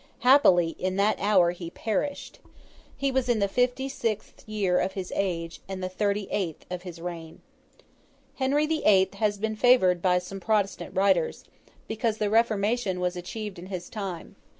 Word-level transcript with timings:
Happily, 0.21 0.69
in 0.79 0.95
that 0.95 1.19
hour 1.19 1.51
he 1.51 1.69
perished. 1.69 2.39
He 2.97 3.11
was 3.11 3.29
in 3.29 3.37
the 3.37 3.47
fifty 3.47 3.87
sixth 3.87 4.49
year 4.49 4.79
of 4.79 4.93
his 4.93 5.13
age, 5.15 5.61
and 5.67 5.83
the 5.83 5.89
thirty 5.89 6.27
eighth 6.31 6.65
of 6.71 6.81
his 6.81 6.99
reign. 6.99 7.39
Henry 8.37 8.65
the 8.65 8.81
Eighth 8.85 9.13
has 9.13 9.37
been 9.37 9.55
favoured 9.55 10.01
by 10.01 10.17
some 10.17 10.39
Protestant 10.39 10.95
writers, 10.95 11.43
because 11.87 12.17
the 12.17 12.31
Reformation 12.31 12.99
was 12.99 13.15
achieved 13.15 13.59
in 13.59 13.67
his 13.67 13.91
time. 13.91 14.35